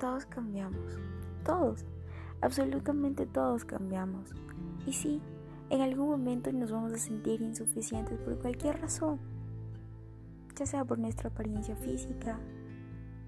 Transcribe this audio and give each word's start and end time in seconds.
todos 0.00 0.24
cambiamos. 0.24 0.98
Todos. 1.44 1.84
Absolutamente 2.40 3.26
todos 3.26 3.64
cambiamos. 3.66 4.34
Y 4.86 4.94
sí, 4.94 5.20
en 5.68 5.82
algún 5.82 6.08
momento 6.08 6.50
nos 6.52 6.72
vamos 6.72 6.92
a 6.94 6.98
sentir 6.98 7.42
insuficientes 7.42 8.18
por 8.18 8.38
cualquier 8.38 8.80
razón. 8.80 9.20
Ya 10.56 10.66
sea 10.66 10.84
por 10.84 10.98
nuestra 10.98 11.28
apariencia 11.28 11.76
física, 11.76 12.38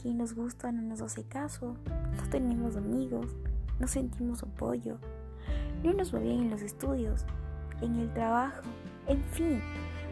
quien 0.00 0.16
nos 0.16 0.34
gusta 0.34 0.72
no 0.72 0.82
nos 0.82 1.02
hace 1.02 1.24
caso, 1.24 1.76
no 2.16 2.28
tenemos 2.30 2.76
amigos, 2.76 3.36
no 3.78 3.86
sentimos 3.86 4.42
apoyo, 4.42 4.98
no 5.84 5.92
nos 5.92 6.14
va 6.14 6.20
bien 6.20 6.40
en 6.40 6.50
los 6.50 6.62
estudios, 6.62 7.26
en 7.82 7.96
el 7.96 8.12
trabajo, 8.12 8.62
en 9.06 9.22
fin, 9.24 9.60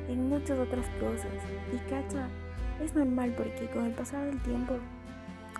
en 0.09 0.29
muchas 0.29 0.59
otras 0.59 0.87
cosas. 1.01 1.33
Y 1.75 1.79
cacha, 1.91 2.29
es 2.83 2.95
normal 2.95 3.35
porque 3.37 3.71
con 3.71 3.87
el 3.87 3.95
pasar 3.95 4.27
del 4.27 4.43
tiempo 4.43 4.75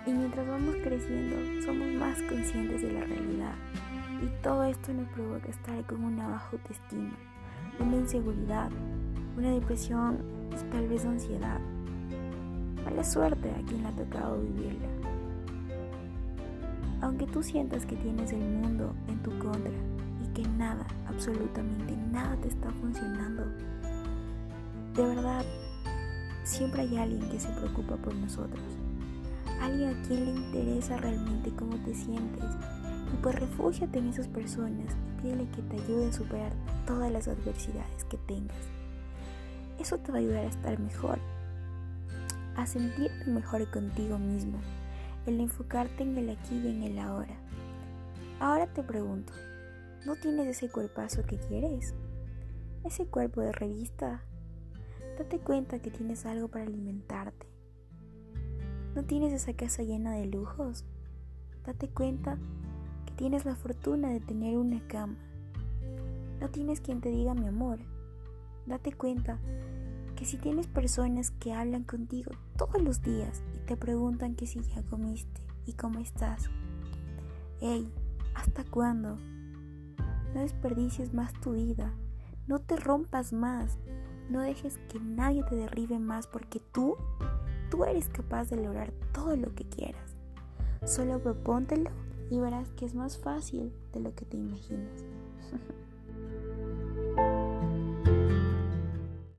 y 0.05 0.11
mientras 0.11 0.47
vamos 0.47 0.75
creciendo 0.83 1.35
somos 1.63 1.87
más 1.93 2.21
conscientes 2.23 2.81
de 2.81 2.93
la 2.93 3.01
realidad. 3.01 3.53
Y 4.21 4.43
todo 4.43 4.63
esto 4.63 4.93
nos 4.93 5.07
provoca 5.09 5.49
estar 5.49 5.83
con 5.85 6.03
una 6.03 6.27
baja 6.27 6.49
autoestima, 6.51 7.13
una 7.79 7.97
inseguridad, 7.97 8.69
una 9.37 9.51
depresión 9.51 10.17
tal 10.71 10.87
vez 10.87 11.05
ansiedad. 11.05 11.59
Mala 12.83 13.03
suerte 13.03 13.49
a 13.51 13.65
quien 13.65 13.83
le 13.83 13.87
ha 13.87 13.91
tocado 13.91 14.41
vivirla. 14.41 14.87
Aunque 17.01 17.25
tú 17.25 17.41
sientas 17.41 17.85
que 17.85 17.95
tienes 17.95 18.31
el 18.31 18.41
mundo 18.41 18.93
en 19.07 19.17
tu 19.23 19.31
contra 19.39 19.73
y 20.23 20.33
que 20.33 20.47
nada, 20.49 20.85
absolutamente 21.07 21.95
nada 22.11 22.35
te 22.37 22.49
está 22.49 22.69
funcionando, 22.71 23.43
de 24.95 25.03
verdad, 25.03 25.45
siempre 26.43 26.81
hay 26.81 26.97
alguien 26.97 27.27
que 27.29 27.39
se 27.39 27.49
preocupa 27.49 27.95
por 27.95 28.13
nosotros. 28.15 28.61
Alguien 29.61 29.89
a 29.89 30.01
quien 30.07 30.25
le 30.25 30.31
interesa 30.31 30.97
realmente 30.97 31.51
cómo 31.55 31.77
te 31.85 31.93
sientes. 31.93 32.43
Y 33.13 33.17
pues 33.21 33.35
refúgiate 33.35 33.99
en 33.99 34.07
esas 34.07 34.27
personas 34.27 34.95
y 35.07 35.21
pídele 35.21 35.47
que 35.51 35.61
te 35.61 35.75
ayude 35.75 36.09
a 36.09 36.13
superar 36.13 36.51
todas 36.87 37.11
las 37.11 37.27
adversidades 37.27 38.03
que 38.05 38.17
tengas. 38.17 38.57
Eso 39.79 39.99
te 39.99 40.11
va 40.11 40.17
a 40.17 40.21
ayudar 40.21 40.45
a 40.45 40.49
estar 40.49 40.79
mejor, 40.79 41.19
a 42.55 42.65
sentirte 42.65 43.25
mejor 43.29 43.69
contigo 43.69 44.17
mismo, 44.17 44.59
el 45.25 45.39
enfocarte 45.39 46.03
en 46.03 46.17
el 46.17 46.29
aquí 46.29 46.55
y 46.55 46.67
en 46.67 46.83
el 46.83 46.99
ahora. 46.99 47.35
Ahora 48.39 48.65
te 48.67 48.81
pregunto, 48.81 49.33
¿no 50.05 50.15
tienes 50.15 50.47
ese 50.47 50.69
cuerpazo 50.69 51.23
que 51.23 51.37
quieres? 51.37 51.93
Ese 52.83 53.05
cuerpo 53.05 53.41
de 53.41 53.51
revista. 53.51 54.23
Date 55.19 55.39
cuenta 55.39 55.79
que 55.79 55.91
tienes 55.91 56.25
algo 56.25 56.47
para 56.47 56.65
alimentarte. 56.65 57.45
¿No 58.95 59.03
tienes 59.03 59.31
esa 59.31 59.53
casa 59.53 59.83
llena 59.83 60.11
de 60.15 60.25
lujos? 60.25 60.83
Date 61.65 61.87
cuenta 61.87 62.37
que 63.05 63.13
tienes 63.13 63.45
la 63.45 63.55
fortuna 63.55 64.09
de 64.09 64.19
tener 64.19 64.57
una 64.57 64.85
cama. 64.87 65.15
No 66.41 66.49
tienes 66.49 66.81
quien 66.81 66.99
te 66.99 67.09
diga 67.09 67.33
mi 67.33 67.47
amor. 67.47 67.79
Date 68.65 68.91
cuenta 68.91 69.39
que 70.17 70.25
si 70.25 70.35
tienes 70.35 70.67
personas 70.67 71.31
que 71.31 71.53
hablan 71.53 71.85
contigo 71.85 72.31
todos 72.57 72.81
los 72.81 73.01
días 73.01 73.41
y 73.55 73.59
te 73.59 73.77
preguntan 73.77 74.35
que 74.35 74.45
si 74.45 74.61
ya 74.61 74.83
comiste 74.83 75.41
y 75.65 75.71
cómo 75.71 75.99
estás. 75.99 76.49
Hey, 77.61 77.89
¿hasta 78.35 78.65
cuándo? 78.65 79.15
No 80.33 80.41
desperdicies 80.41 81.13
más 81.13 81.31
tu 81.39 81.53
vida. 81.53 81.93
No 82.45 82.59
te 82.59 82.75
rompas 82.75 83.31
más. 83.31 83.77
No 84.29 84.41
dejes 84.41 84.79
que 84.89 84.99
nadie 84.99 85.43
te 85.43 85.55
derribe 85.55 85.97
más 85.97 86.27
porque 86.27 86.59
tú 86.59 86.97
tú 87.71 87.85
eres 87.85 88.09
capaz 88.09 88.49
de 88.49 88.57
lograr 88.57 88.91
todo 89.13 89.35
lo 89.35 89.55
que 89.55 89.63
quieras. 89.63 90.15
Solo 90.85 91.19
propóntelo 91.19 91.89
y 92.29 92.39
verás 92.39 92.69
que 92.73 92.85
es 92.85 92.93
más 92.93 93.17
fácil 93.17 93.73
de 93.93 94.01
lo 94.01 94.13
que 94.13 94.25
te 94.25 94.37
imaginas. 94.37 95.05